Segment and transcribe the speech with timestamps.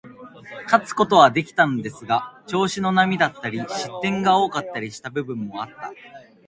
[0.65, 5.93] 勝つことはできたんですけど、調子の波だったり、失点が多かったりした部分もあった。